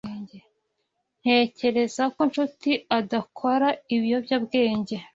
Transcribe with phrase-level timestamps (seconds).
[1.21, 4.95] Ntekereza ko Nshuti adakora ibiyobyabwenge.